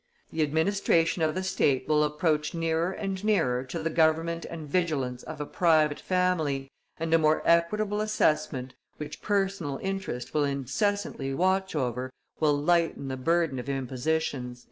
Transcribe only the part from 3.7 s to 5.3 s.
the government and vigilance